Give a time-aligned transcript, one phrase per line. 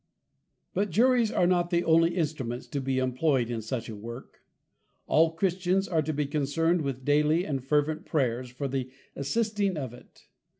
[0.73, 4.39] But Juries are not the only Instruments to be imploy'd in such a Work;
[5.05, 9.93] all Christians are to be concerned with daily and fervent Prayers, for the assisting of
[9.93, 10.25] it.